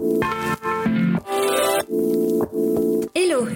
[0.00, 0.49] Hello,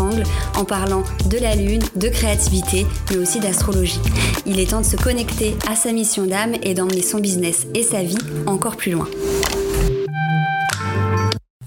[0.00, 4.00] en parlant de la lune, de créativité, mais aussi d'astrologie.
[4.46, 7.82] Il est temps de se connecter à sa mission d'âme et d'emmener son business et
[7.82, 9.08] sa vie encore plus loin.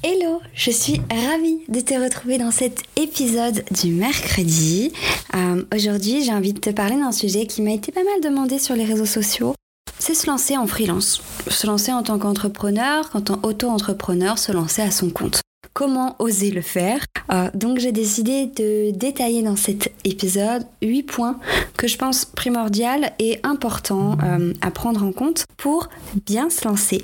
[0.03, 4.91] Hello, je suis ravie de te retrouver dans cet épisode du mercredi.
[5.35, 8.57] Euh, aujourd'hui, j'ai envie de te parler d'un sujet qui m'a été pas mal demandé
[8.57, 9.53] sur les réseaux sociaux.
[9.99, 14.81] C'est se lancer en freelance, se lancer en tant qu'entrepreneur, en tant qu'auto-entrepreneur, se lancer
[14.81, 15.41] à son compte
[15.81, 16.99] comment oser le faire.
[17.33, 21.39] Euh, donc j'ai décidé de détailler dans cet épisode 8 points
[21.75, 25.89] que je pense primordial et important euh, à prendre en compte pour
[26.27, 27.01] bien se lancer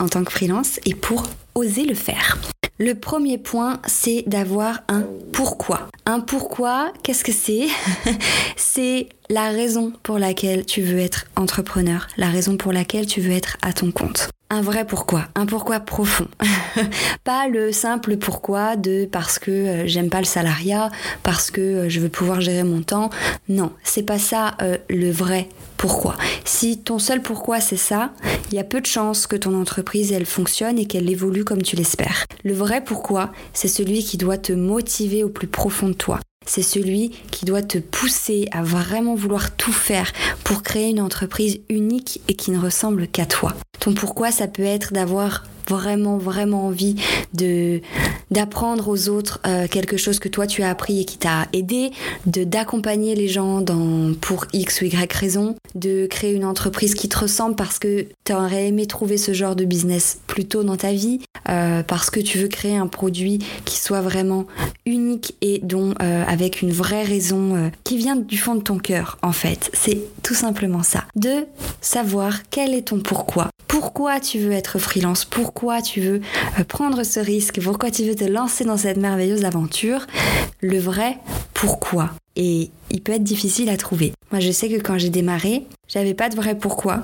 [0.00, 1.22] en tant que freelance et pour
[1.54, 2.36] oser le faire.
[2.78, 5.88] Le premier point, c'est d'avoir un pourquoi.
[6.04, 7.68] Un pourquoi, qu'est-ce que c'est?
[8.56, 13.32] C'est la raison pour laquelle tu veux être entrepreneur, la raison pour laquelle tu veux
[13.32, 16.28] être à ton compte un vrai pourquoi, un pourquoi profond.
[17.24, 20.90] pas le simple pourquoi de parce que euh, j'aime pas le salariat,
[21.22, 23.10] parce que euh, je veux pouvoir gérer mon temps.
[23.48, 26.16] Non, c'est pas ça euh, le vrai pourquoi.
[26.44, 28.12] Si ton seul pourquoi c'est ça,
[28.50, 31.62] il y a peu de chances que ton entreprise elle fonctionne et qu'elle évolue comme
[31.62, 32.24] tu l'espères.
[32.44, 36.62] Le vrai pourquoi, c'est celui qui doit te motiver au plus profond de toi c'est
[36.62, 40.12] celui qui doit te pousser à vraiment vouloir tout faire
[40.44, 43.54] pour créer une entreprise unique et qui ne ressemble qu'à toi.
[43.80, 46.96] Ton pourquoi, ça peut être d'avoir vraiment vraiment envie
[47.34, 47.80] de
[48.30, 51.90] d'apprendre aux autres euh, quelque chose que toi tu as appris et qui t'a aidé,
[52.26, 53.64] de d'accompagner les gens
[54.20, 58.32] pour X ou Y raison, de créer une entreprise qui te ressemble parce que tu
[58.32, 62.18] aurais aimé trouver ce genre de business plus tôt dans ta vie, euh, parce que
[62.18, 64.46] tu veux créer un produit qui soit vraiment
[64.84, 68.78] unique et dont euh, avec une vraie raison euh, qui vient du fond de ton
[68.78, 69.70] cœur en fait.
[69.72, 71.04] C'est tout simplement ça.
[71.14, 71.46] De
[71.80, 73.48] savoir quel est ton pourquoi.
[73.68, 75.24] Pourquoi tu veux être freelance?
[75.24, 76.20] Pourquoi tu veux
[76.66, 77.60] prendre ce risque?
[77.62, 80.06] Pourquoi tu veux te lancer dans cette merveilleuse aventure?
[80.60, 81.18] Le vrai
[81.54, 82.10] pourquoi.
[82.36, 84.12] Et il peut être difficile à trouver.
[84.30, 87.02] Moi, je sais que quand j'ai démarré, j'avais pas de vrai pourquoi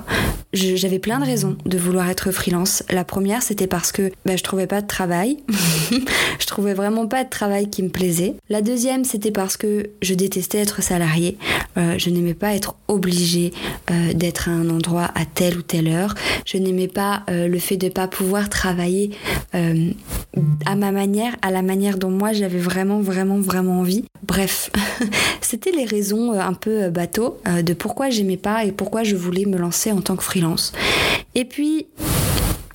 [0.53, 2.83] j'avais plein de raisons de vouloir être freelance.
[2.89, 5.37] La première, c'était parce que bah, je trouvais pas de travail.
[6.39, 8.35] je trouvais vraiment pas de travail qui me plaisait.
[8.49, 11.37] La deuxième, c'était parce que je détestais être salarié.
[11.77, 13.51] Euh, je n'aimais pas être obligée
[13.89, 16.13] euh, d'être à un endroit à telle ou telle heure.
[16.45, 19.11] Je n'aimais pas euh, le fait de pas pouvoir travailler
[20.65, 24.05] à ma manière, à la manière dont moi j'avais vraiment, vraiment, vraiment envie.
[24.23, 24.71] Bref,
[25.41, 29.57] c'était les raisons un peu bateau de pourquoi j'aimais pas et pourquoi je voulais me
[29.57, 30.42] lancer en tant que freelance.
[31.35, 31.87] Et puis,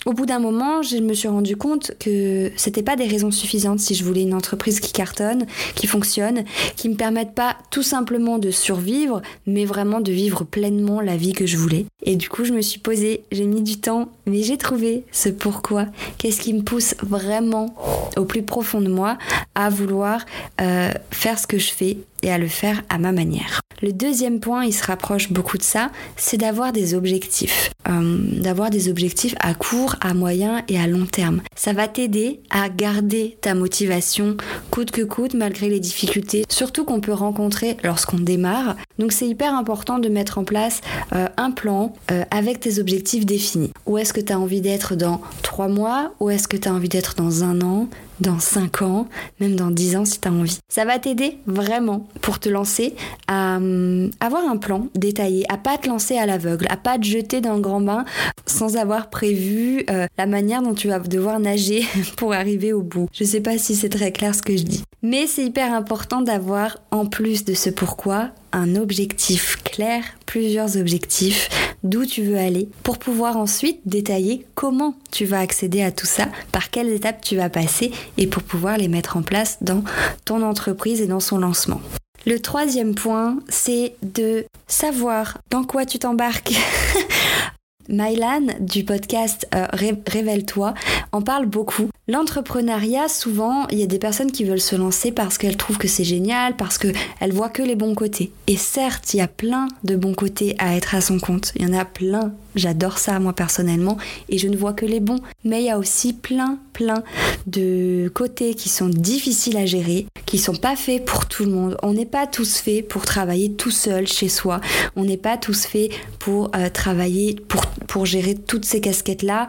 [0.09, 3.79] au bout d'un moment, je me suis rendu compte que c'était pas des raisons suffisantes
[3.79, 6.45] si je voulais une entreprise qui cartonne, qui fonctionne,
[6.77, 11.35] qui me permette pas tout simplement de survivre, mais vraiment de vivre pleinement la vie
[11.35, 11.85] que je voulais.
[12.03, 15.29] Et du coup, je me suis posée, j'ai mis du temps, mais j'ai trouvé ce
[15.29, 15.87] pourquoi.
[16.19, 17.75] Qu'est-ce qui me pousse vraiment
[18.17, 19.19] au plus profond de moi
[19.55, 20.25] à vouloir
[20.61, 23.61] euh, faire ce que je fais et à le faire à ma manière.
[23.81, 27.71] Le deuxième point, il se rapproche beaucoup de ça, c'est d'avoir des objectifs.
[27.89, 31.41] Euh, d'avoir des objectifs à court, à moyen et à long terme.
[31.55, 34.37] Ça va t'aider à garder ta motivation
[34.71, 38.77] coûte que coûte malgré les difficultés, surtout qu'on peut rencontrer lorsqu'on démarre.
[38.99, 40.81] Donc c'est hyper important de mettre en place
[41.15, 43.73] euh, un plan euh, avec tes objectifs définis.
[43.87, 46.13] Où est-ce que tu as envie d'être dans trois mois?
[46.21, 47.89] Où est-ce que tu as envie d'être dans un an?
[48.21, 49.07] Dans 5 ans,
[49.39, 50.59] même dans 10 ans si tu as envie.
[50.69, 52.97] Ça va t'aider vraiment pour te lancer
[53.29, 57.05] à hum, avoir un plan détaillé, à pas te lancer à l'aveugle, à pas te
[57.05, 58.05] jeter dans le grand bain
[58.45, 61.85] sans avoir prévu euh, la manière dont tu vas devoir nager
[62.17, 63.09] pour arriver au bout.
[63.13, 64.83] Je sais pas si c'est très clair ce que je dis.
[65.03, 71.49] Mais c'est hyper important d'avoir en plus de ce pourquoi un objectif clair, plusieurs objectifs,
[71.83, 76.29] d'où tu veux aller, pour pouvoir ensuite détailler comment tu vas accéder à tout ça,
[76.53, 79.85] par quelles étapes tu vas passer, et pour pouvoir les mettre en place dans
[80.25, 81.81] ton entreprise et dans son lancement.
[82.27, 86.53] Le troisième point, c'est de savoir dans quoi tu t'embarques.
[87.89, 89.67] Mylan du podcast euh,
[90.07, 90.75] Révèle-toi
[91.13, 91.89] en parle beaucoup.
[92.07, 95.89] L'entrepreneuriat, souvent, il y a des personnes qui veulent se lancer parce qu'elles trouvent que
[95.89, 98.33] c'est génial, parce qu'elles voient que les bons côtés.
[98.47, 101.53] Et certes, il y a plein de bons côtés à être à son compte.
[101.57, 103.99] Il y en a plein J'adore ça moi personnellement
[104.29, 105.21] et je ne vois que les bons.
[105.45, 107.05] Mais il y a aussi plein, plein
[107.47, 111.77] de côtés qui sont difficiles à gérer, qui sont pas faits pour tout le monde.
[111.85, 114.61] On n'est pas tous faits pour travailler tout seul chez soi.
[114.97, 119.49] On n'est pas tous faits pour euh, travailler, pour, pour gérer toutes ces casquettes-là.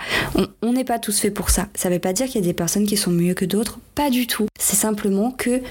[0.63, 1.67] On n'est pas tous faits pour ça.
[1.75, 3.79] Ça veut pas dire qu'il y a des personnes qui sont mieux que d'autres.
[3.99, 4.47] Pas du tout.
[4.57, 5.61] C'est simplement que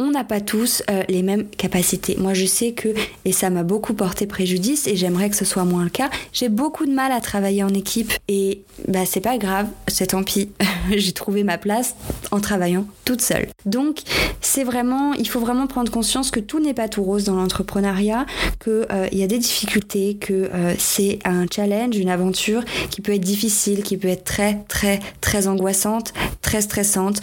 [0.00, 2.16] on n'a pas tous euh, les mêmes capacités.
[2.18, 2.88] Moi, je sais que,
[3.24, 6.48] et ça m'a beaucoup porté préjudice, et j'aimerais que ce soit moins le cas, j'ai
[6.48, 10.50] beaucoup de mal à travailler en équipe, et bah c'est pas grave, c'est tant pis.
[10.96, 11.96] j'ai trouvé ma place
[12.30, 13.48] en travaillant toute seule.
[13.66, 14.02] Donc,
[14.40, 18.24] c'est vraiment, il faut vraiment prendre conscience que tout n'est pas tout rose dans l'entrepreneuriat,
[18.62, 23.12] qu'il euh, y a des difficultés, que euh, c'est un challenge, une aventure qui peut
[23.12, 27.20] être difficile, qui peut être très, très, très angoissante, très stressante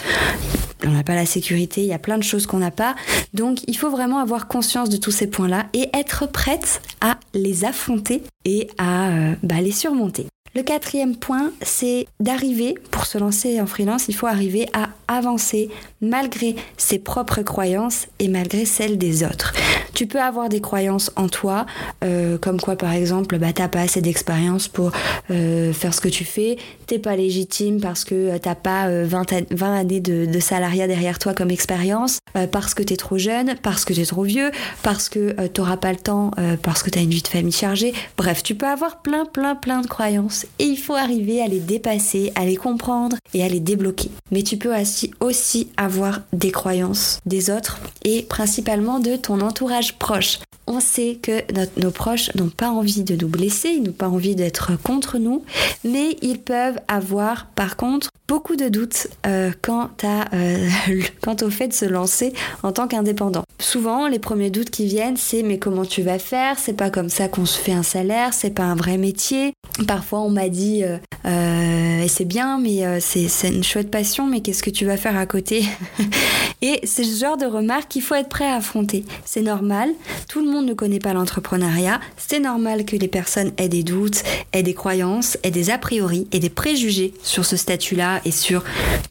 [0.85, 2.95] on n'a pas la sécurité, il y a plein de choses qu'on n'a pas.
[3.33, 7.65] Donc il faut vraiment avoir conscience de tous ces points-là et être prête à les
[7.65, 10.27] affronter et à euh, bah, les surmonter.
[10.55, 15.69] Le quatrième point, c'est d'arriver, pour se lancer en freelance, il faut arriver à avancer
[15.99, 19.53] malgré ses propres croyances et malgré celles des autres.
[19.93, 21.65] Tu peux avoir des croyances en toi,
[22.03, 24.91] euh, comme quoi par exemple, bah, t'as pas assez d'expérience pour
[25.29, 29.33] euh, faire ce que tu fais, t'es pas légitime parce que euh, t'as pas 20,
[29.51, 32.19] 20, années de, de, salariat derrière toi comme expérience,
[32.51, 34.51] parce que t'es trop jeune, parce que t'es trop vieux,
[34.83, 36.31] parce que t'auras pas le temps,
[36.61, 37.93] parce que t'as une vie de famille chargée.
[38.17, 41.59] Bref, tu peux avoir plein, plein, plein de croyances et il faut arriver à les
[41.59, 44.11] dépasser, à les comprendre et à les débloquer.
[44.31, 44.73] Mais tu peux
[45.19, 50.39] aussi, avoir des croyances des autres et principalement de ton entourage proche.
[50.67, 51.43] On sait que
[51.79, 55.43] nos proches n'ont pas envie de nous blesser, ils n'ont pas envie d'être contre nous,
[55.83, 60.67] mais ils peuvent avoir par contre beaucoup de doutes euh, quant, à, euh,
[61.21, 62.33] quant au fait de se lancer
[62.63, 63.43] en tant qu'indépendant.
[63.59, 66.57] Souvent, les premiers doutes qui viennent, c'est mais comment tu vas faire?
[66.57, 69.53] C'est pas comme ça qu'on se fait un salaire, c'est pas un vrai métier.
[69.87, 74.61] Parfois, on m'a dit euh, et c'est bien, mais c'est une chouette passion, mais qu'est-ce
[74.61, 75.65] que tu vas faire à côté
[76.61, 79.05] Et c'est ce genre de remarques qu'il faut être prêt à affronter.
[79.25, 79.89] C'est normal,
[80.29, 84.23] tout le monde ne connaît pas l'entrepreneuriat, c'est normal que les personnes aient des doutes,
[84.53, 88.63] aient des croyances, aient des a priori et des préjugés sur ce statut-là et sur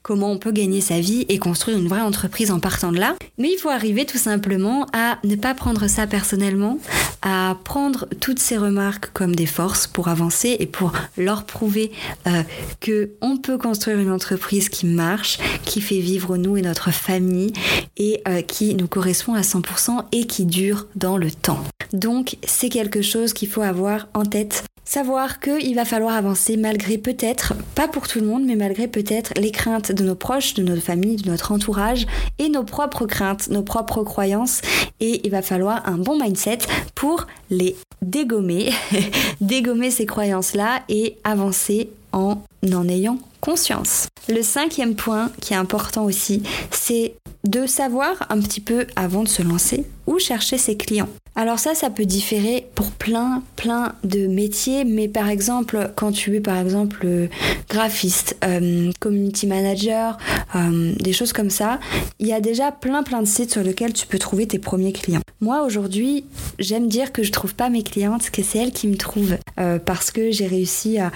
[0.03, 3.15] comment on peut gagner sa vie et construire une vraie entreprise en partant de là.
[3.38, 6.79] Mais il faut arriver tout simplement à ne pas prendre ça personnellement,
[7.25, 11.91] à prendre toutes ces remarques comme des forces pour avancer et pour leur prouver
[12.26, 12.43] euh,
[12.81, 17.53] que on peut construire une entreprise qui marche, qui fait vivre nous et notre famille
[17.97, 21.65] et euh, qui nous correspond à 100% et qui dure dans le temps.
[21.93, 26.99] Donc c'est quelque chose qu'il faut avoir en tête Savoir qu'il va falloir avancer malgré
[26.99, 30.63] peut-être, pas pour tout le monde, mais malgré peut-être les craintes de nos proches, de
[30.63, 32.07] notre famille, de notre entourage
[32.39, 34.61] et nos propres craintes, nos propres croyances.
[35.01, 36.59] Et il va falloir un bon mindset
[36.95, 38.73] pour les dégommer,
[39.41, 42.43] dégommer ces croyances-là et avancer en
[42.73, 44.09] en ayant conscience.
[44.29, 47.15] Le cinquième point qui est important aussi, c'est
[47.47, 51.09] de savoir un petit peu avant de se lancer où chercher ses clients.
[51.37, 56.37] Alors ça, ça peut différer pour plein, plein de métiers, mais par exemple, quand tu
[56.37, 57.27] es par exemple euh,
[57.69, 60.17] graphiste, euh, community manager,
[60.55, 61.81] euh, des choses comme ça,
[62.21, 64.93] il y a déjà plein, plein de sites sur lesquels tu peux trouver tes premiers
[64.93, 65.23] clients.
[65.41, 66.25] Moi, aujourd'hui,
[66.61, 69.37] j'aime dire que je trouve pas mes clientes, que c'est elles qui me trouvent,
[69.85, 71.11] parce que j'ai réussi à,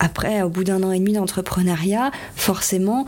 [0.00, 3.06] après, au bout d'un an et demi d'entrepreneuriat, forcément,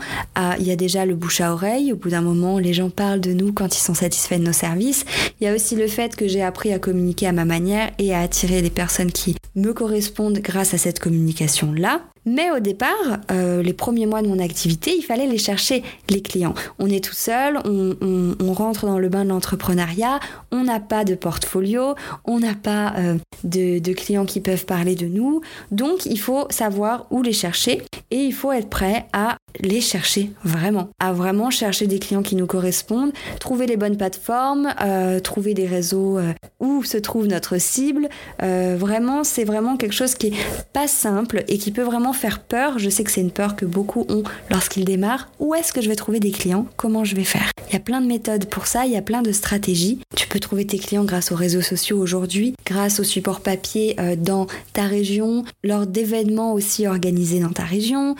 [0.59, 1.91] il y a déjà le bouche à oreille.
[1.91, 4.53] Au bout d'un moment, les gens parlent de nous quand ils sont satisfaits de nos
[4.53, 5.05] services.
[5.39, 8.13] Il y a aussi le fait que j'ai appris à communiquer à ma manière et
[8.13, 12.01] à attirer des personnes qui me correspondent grâce à cette communication-là.
[12.25, 16.21] Mais au départ, euh, les premiers mois de mon activité, il fallait les chercher, les
[16.21, 16.53] clients.
[16.79, 20.19] On est tout seul, on, rentre dans le bain de l'entrepreneuriat,
[20.51, 25.07] on n'a pas de portfolio, on n'a pas euh, de, clients qui peuvent parler de
[25.07, 25.41] nous.
[25.71, 30.31] Donc, il faut savoir où les chercher et il faut être prêt à les chercher
[30.43, 35.55] vraiment, à vraiment chercher des clients qui nous correspondent, trouver les bonnes plateformes, euh, trouver
[35.55, 36.19] des réseaux
[36.59, 38.07] où se trouve notre cible.
[38.39, 40.33] Vraiment, c'est vraiment quelque chose qui est
[40.73, 42.79] pas simple et qui peut vraiment faire peur.
[42.79, 45.29] Je sais que c'est une peur que beaucoup ont lorsqu'ils démarrent.
[45.39, 46.65] Où est-ce que je vais trouver des clients?
[46.77, 47.51] Comment je vais faire?
[47.69, 49.99] Il y a plein de méthodes pour ça, il y a plein de stratégies.
[50.15, 54.47] Tu peux trouver tes clients grâce aux réseaux sociaux aujourd'hui, grâce au support papier dans
[54.73, 58.15] ta région, lors d'événements aussi organisés dans ta région,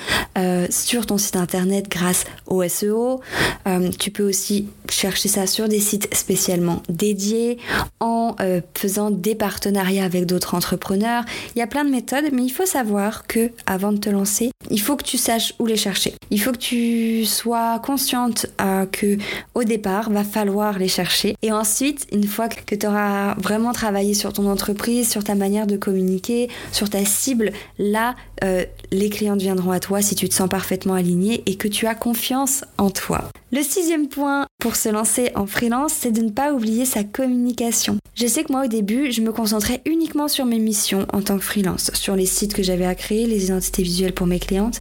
[0.69, 3.21] sur ton site internet grâce au SEO.
[3.67, 7.57] Euh, tu peux aussi chercher ça sur des sites spécialement dédiés,
[7.99, 11.23] en euh, faisant des partenariats avec d'autres entrepreneurs.
[11.55, 14.51] Il y a plein de méthodes, mais il faut savoir que avant de te lancer,
[14.69, 16.13] il faut que tu saches où les chercher.
[16.31, 19.17] Il faut que tu sois consciente euh, que
[19.55, 21.35] au départ, va falloir les chercher.
[21.41, 25.67] Et ensuite, une fois que tu auras vraiment travaillé sur ton entreprise, sur ta manière
[25.67, 30.33] de communiquer, sur ta cible, là, euh, les clients viendront à toi si tu te
[30.33, 33.29] sens parfaitement aligné et que tu as confiance en toi.
[33.51, 37.97] Le sixième point pour se lancer en freelance, c'est de ne pas oublier sa communication.
[38.15, 41.37] Je sais que moi au début, je me concentrais uniquement sur mes missions en tant
[41.37, 44.39] que freelance, sur les sites que j'avais à créer, les identités visuelles pour mes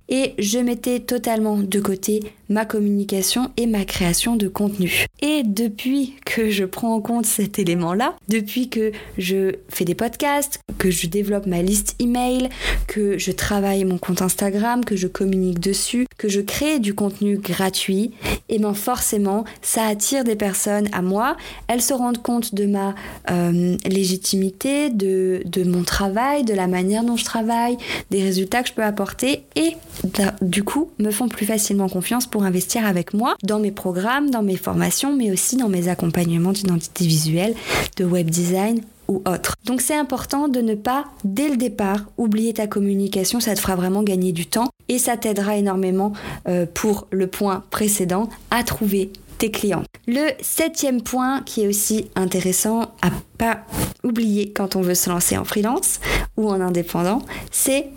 [0.09, 5.07] et je mettais totalement de côté ma communication et ma création de contenu.
[5.23, 10.61] Et depuis que je prends en compte cet élément-là, depuis que je fais des podcasts,
[10.79, 12.49] que je développe ma liste email,
[12.87, 17.39] que je travaille mon compte Instagram, que je communique dessus, que je crée du contenu
[17.39, 18.13] gratuit,
[18.49, 21.37] et bien forcément, ça attire des personnes à moi.
[21.69, 22.95] Elles se rendent compte de ma
[23.31, 27.77] euh, légitimité, de, mon travail, de la manière dont je travaille,
[28.11, 29.45] des résultats que je peux apporter,
[30.41, 34.43] du coup, me font plus facilement confiance pour investir avec moi dans mes programmes, dans
[34.43, 37.55] mes formations, mais aussi dans mes accompagnements d'identité visuelle,
[37.97, 39.57] de web design ou autre.
[39.65, 43.77] Donc c'est important de ne pas, dès le départ, oublier ta communication, ça te fera
[43.77, 46.13] vraiment gagner du temps et ça t'aidera énormément
[46.49, 49.11] euh, pour le point précédent à trouver
[49.51, 49.83] clients.
[50.07, 53.61] Le septième point qui est aussi intéressant à pas
[54.05, 56.01] oublier quand on veut se lancer en freelance
[56.37, 57.21] ou en indépendant,
[57.51, 57.89] c'est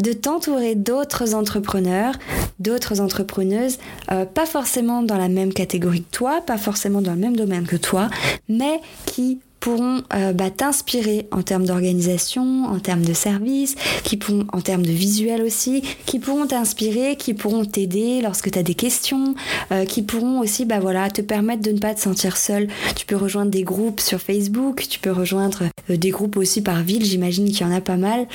[0.00, 2.14] de t'entourer d'autres entrepreneurs,
[2.58, 3.78] d'autres entrepreneuses,
[4.10, 7.66] euh, pas forcément dans la même catégorie que toi, pas forcément dans le même domaine
[7.66, 8.08] que toi,
[8.48, 14.44] mais qui pourront euh, bah, t'inspirer en termes d'organisation, en termes de service, qui pourront,
[14.52, 18.74] en termes de visuel aussi, qui pourront t'inspirer, qui pourront t'aider lorsque tu as des
[18.74, 19.36] questions,
[19.70, 22.66] euh, qui pourront aussi bah, voilà, te permettre de ne pas te sentir seul.
[22.96, 26.82] Tu peux rejoindre des groupes sur Facebook, tu peux rejoindre euh, des groupes aussi par
[26.82, 28.26] ville, j'imagine qu'il y en a pas mal,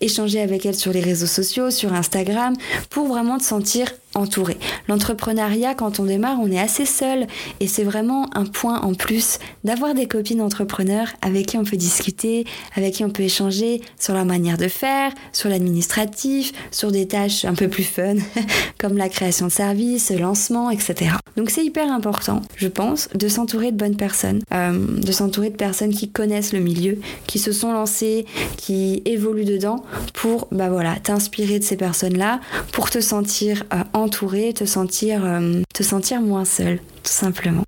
[0.00, 2.54] échanger avec elles sur les réseaux sociaux, sur Instagram,
[2.88, 4.56] pour vraiment te sentir entouré.
[4.88, 7.26] L'entrepreneuriat, quand on démarre, on est assez seul
[7.60, 11.76] et c'est vraiment un point en plus d'avoir des copines entrepreneurs avec qui on peut
[11.76, 12.44] discuter,
[12.76, 17.44] avec qui on peut échanger sur la manière de faire, sur l'administratif, sur des tâches
[17.44, 18.14] un peu plus fun
[18.78, 21.12] comme la création de services, lancement, etc.
[21.36, 25.56] Donc c'est hyper important, je pense, de s'entourer de bonnes personnes, euh, de s'entourer de
[25.56, 30.96] personnes qui connaissent le milieu, qui se sont lancées, qui évoluent dedans pour, bah voilà,
[30.96, 32.40] t'inspirer de ces personnes-là,
[32.72, 33.78] pour te sentir euh,
[35.24, 37.64] euh, te sentir moins seul, tout simplement.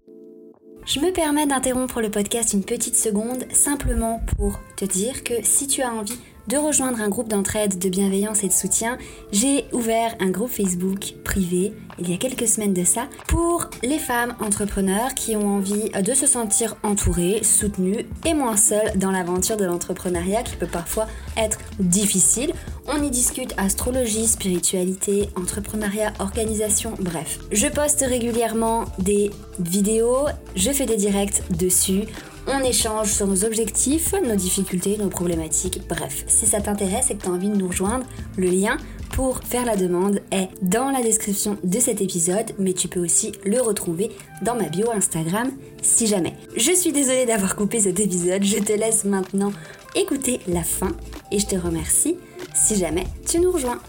[0.87, 5.67] Je me permets d'interrompre le podcast une petite seconde simplement pour te dire que si
[5.67, 8.99] tu as envie de rejoindre un groupe d'entraide, de bienveillance et de soutien,
[9.33, 13.99] j'ai ouvert un groupe Facebook privé il y a quelques semaines de ça pour les
[13.99, 19.57] femmes entrepreneurs qui ont envie de se sentir entourées, soutenues et moins seules dans l'aventure
[19.57, 22.53] de l'entrepreneuriat qui peut parfois être difficile.
[22.87, 27.39] On y discute astrologie, spiritualité, entrepreneuriat, organisation, bref.
[27.51, 32.03] Je poste régulièrement des vidéos, je fais des directs dessus.
[32.49, 36.25] On échange sur nos objectifs, nos difficultés, nos problématiques, bref.
[36.29, 38.77] Si ça t'intéresse et que tu as envie de nous rejoindre, le lien
[39.11, 43.33] pour faire la demande est dans la description de cet épisode, mais tu peux aussi
[43.45, 44.13] le retrouver
[44.43, 45.51] dans ma bio Instagram
[45.83, 46.35] si jamais.
[46.57, 49.53] Je suis désolée d'avoir coupé cet épisode, je te laisse maintenant
[49.97, 50.93] écouter la fin
[51.33, 52.17] et je te remercie
[52.55, 53.81] si jamais tu nous rejoins.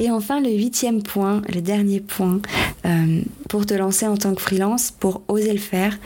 [0.00, 2.40] Et enfin, le huitième point, le dernier point,
[2.86, 5.98] euh, pour te lancer en tant que freelance, pour oser le faire,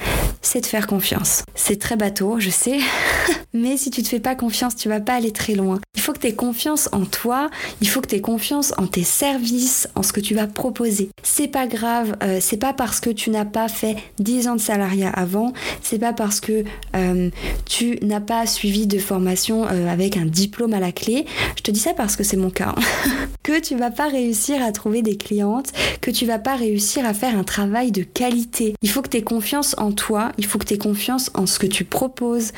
[0.43, 1.45] c'est de faire confiance.
[1.55, 2.79] C'est très bateau, je sais,
[3.53, 5.81] mais si tu te fais pas confiance, tu vas pas aller très loin.
[6.07, 9.03] Faut que tu aies confiance en toi, il faut que tu aies confiance en tes
[9.03, 11.11] services, en ce que tu vas proposer.
[11.25, 14.61] C'est pas grave, euh, c'est pas parce que tu n'as pas fait 10 ans de
[14.61, 16.63] salariat avant, c'est pas parce que
[16.95, 17.31] euh,
[17.65, 21.27] tu n'as pas suivi de formation euh, avec un diplôme à la clé.
[21.57, 22.73] Je te dis ça parce que c'est mon cas.
[22.77, 23.11] Hein.
[23.43, 27.15] que tu vas pas réussir à trouver des clientes, que tu vas pas réussir à
[27.15, 28.75] faire un travail de qualité.
[28.81, 31.47] Il faut que tu aies confiance en toi, il faut que tu aies confiance en
[31.47, 32.53] ce que tu proposes.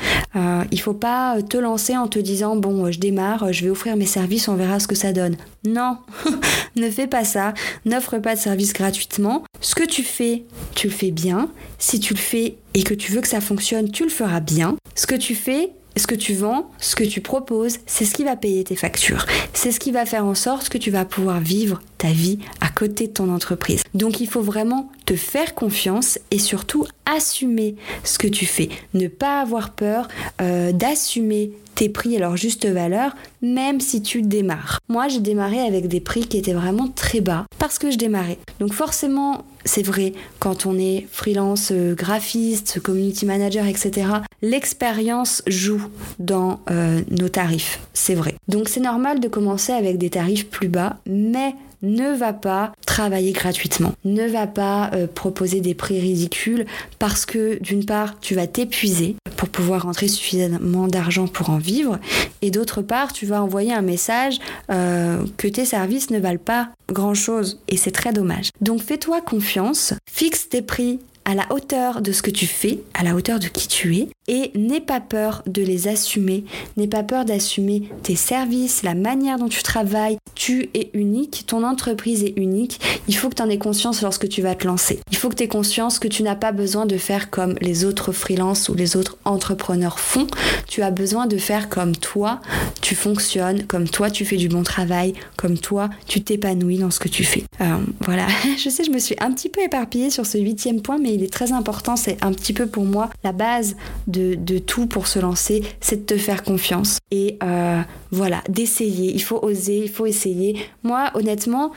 [0.71, 4.05] Il faut pas te lancer en te disant bon, je démarre, je vais offrir mes
[4.05, 5.37] services, on verra ce que ça donne.
[5.65, 5.97] Non,
[6.75, 7.53] ne fais pas ça,
[7.85, 9.43] n'offre pas de service gratuitement.
[9.61, 10.43] Ce que tu fais,
[10.75, 11.49] tu le fais bien.
[11.77, 14.75] Si tu le fais et que tu veux que ça fonctionne, tu le feras bien.
[14.95, 18.23] Ce que tu fais, ce que tu vends, ce que tu proposes, c'est ce qui
[18.23, 19.25] va payer tes factures.
[19.53, 22.69] C'est ce qui va faire en sorte que tu vas pouvoir vivre ta vie à
[22.69, 23.83] côté de ton entreprise.
[23.93, 28.69] Donc il faut vraiment te faire confiance et surtout assumer ce que tu fais.
[28.93, 30.07] Ne pas avoir peur
[30.41, 34.79] euh, d'assumer tes prix à leur juste valeur, même si tu démarres.
[34.89, 38.37] Moi, j'ai démarré avec des prix qui étaient vraiment très bas parce que je démarrais.
[38.59, 44.07] Donc forcément, c'est vrai, quand on est freelance, euh, graphiste, community manager, etc.,
[44.41, 45.85] l'expérience joue
[46.17, 47.79] dans euh, nos tarifs.
[47.93, 48.33] C'est vrai.
[48.47, 53.31] Donc c'est normal de commencer avec des tarifs plus bas, mais ne va pas travailler
[53.31, 56.65] gratuitement, ne va pas euh, proposer des prix ridicules
[56.97, 61.97] parce que d'une part tu vas t'épuiser pour pouvoir rentrer suffisamment d'argent pour en vivre
[62.41, 64.37] et d'autre part tu vas envoyer un message
[64.69, 68.49] euh, que tes services ne valent pas grand chose et c'est très dommage.
[68.59, 73.03] Donc fais-toi confiance, fixe tes prix à la hauteur de ce que tu fais, à
[73.03, 76.43] la hauteur de qui tu es, et n'aie pas peur de les assumer,
[76.75, 80.17] n'aie pas peur d'assumer tes services, la manière dont tu travailles.
[80.33, 84.27] Tu es unique, ton entreprise est unique, il faut que tu en aies conscience lorsque
[84.27, 85.01] tu vas te lancer.
[85.11, 87.85] Il faut que tu aies conscience que tu n'as pas besoin de faire comme les
[87.85, 90.25] autres freelances ou les autres entrepreneurs font,
[90.67, 92.41] tu as besoin de faire comme toi,
[92.81, 96.99] tu fonctionnes, comme toi tu fais du bon travail, comme toi tu t'épanouis dans ce
[96.99, 97.43] que tu fais.
[97.61, 98.25] Euh, voilà,
[98.57, 101.25] je sais, je me suis un petit peu éparpillée sur ce huitième point, mais il
[101.25, 103.75] est très important, c'est un petit peu pour moi la base
[104.07, 106.99] de, tout pour se lancer, c'est de te faire confiance.
[107.11, 110.55] Et euh, voilà, d'essayer, il faut oser, il faut essayer.
[110.83, 111.71] Moi, honnêtement,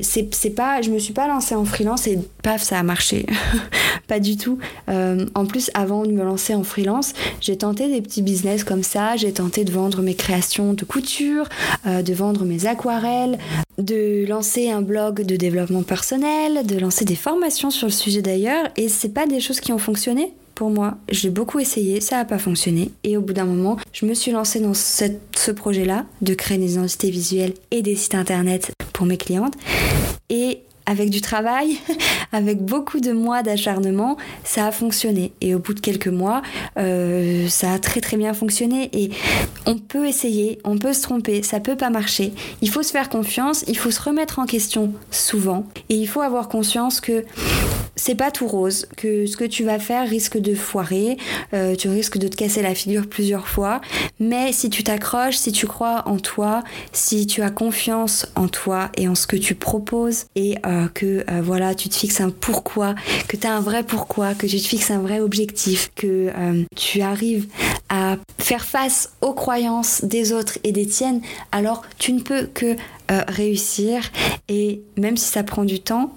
[0.00, 3.26] c'est pas, je me suis pas lancée en freelance et paf, ça a marché.
[4.08, 4.58] pas du tout.
[4.88, 8.82] Euh, en plus, avant de me lancer en freelance, j'ai tenté des petits business comme
[8.82, 9.16] ça.
[9.16, 11.48] J'ai tenté de vendre mes créations de couture,
[11.86, 13.38] euh, de vendre mes aquarelles,
[13.78, 18.68] de lancer un blog de développement personnel, de lancer des formations sur le sujet d'ailleurs.
[18.76, 20.98] Et c'est pas des choses qui ont fonctionné pour moi.
[21.08, 22.90] J'ai beaucoup essayé, ça n'a pas fonctionné.
[23.02, 26.74] Et au bout d'un moment, je me suis lancée dans ce projet-là de créer des
[26.74, 29.54] identités visuelles et des sites internet pour mes clientes.
[30.28, 31.78] Et avec du travail,
[32.32, 35.32] avec beaucoup de mois d'acharnement, ça a fonctionné.
[35.40, 36.42] Et au bout de quelques mois,
[36.78, 38.90] euh, ça a très très bien fonctionné.
[38.92, 39.10] Et
[39.66, 42.32] on peut essayer, on peut se tromper, ça peut pas marcher.
[42.60, 45.64] Il faut se faire confiance, il faut se remettre en question souvent.
[45.90, 47.24] Et il faut avoir conscience que
[48.00, 51.18] c'est pas tout rose, que ce que tu vas faire risque de foirer,
[51.52, 53.82] euh, tu risques de te casser la figure plusieurs fois,
[54.18, 58.90] mais si tu t'accroches, si tu crois en toi, si tu as confiance en toi
[58.96, 62.30] et en ce que tu proposes et euh, que euh, voilà, tu te fixes un
[62.30, 62.94] pourquoi,
[63.28, 66.32] que tu as un vrai pourquoi, que tu te fixes un vrai objectif, que
[66.74, 67.48] tu arrives
[67.90, 71.20] à faire face aux croyances des autres et des tiennes,
[71.52, 72.76] alors tu ne peux que
[73.28, 74.10] réussir.
[74.48, 76.12] Et même si ça prend du temps,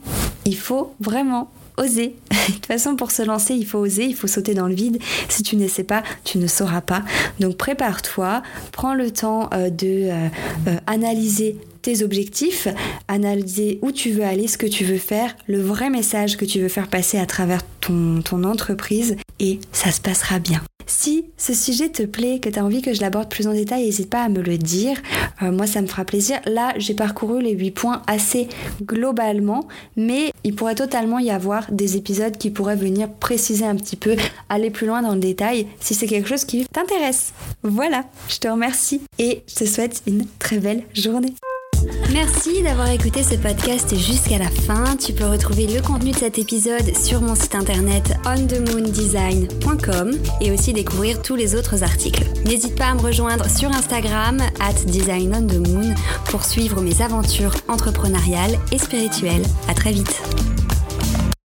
[0.45, 2.15] il faut vraiment oser.
[2.47, 4.99] de toute façon, pour se lancer, il faut oser, il faut sauter dans le vide.
[5.29, 7.03] Si tu ne sais pas, tu ne sauras pas.
[7.39, 10.27] Donc prépare-toi, prends le temps euh, de euh,
[10.67, 12.67] euh, analyser tes objectifs,
[13.07, 16.59] analyser où tu veux aller, ce que tu veux faire, le vrai message que tu
[16.59, 20.61] veux faire passer à travers ton, entreprise et ça se passera bien.
[20.87, 23.83] Si ce sujet te plaît, que tu as envie que je l'aborde plus en détail,
[23.83, 24.97] n'hésite pas à me le dire.
[25.41, 26.39] Euh, moi, ça me fera plaisir.
[26.45, 28.47] Là, j'ai parcouru les 8 points assez
[28.81, 33.95] globalement, mais il pourrait totalement y avoir des épisodes qui pourraient venir préciser un petit
[33.95, 34.15] peu,
[34.49, 37.33] aller plus loin dans le détail, si c'est quelque chose qui t'intéresse.
[37.63, 41.33] Voilà, je te remercie et je te souhaite une très belle journée.
[42.11, 44.95] Merci d'avoir écouté ce podcast jusqu'à la fin.
[44.97, 50.73] Tu peux retrouver le contenu de cet épisode sur mon site internet onthemoondesign.com et aussi
[50.73, 52.23] découvrir tous les autres articles.
[52.45, 55.95] N'hésite pas à me rejoindre sur Instagram at designonthemoon
[56.29, 59.43] pour suivre mes aventures entrepreneuriales et spirituelles.
[59.67, 60.21] À très vite.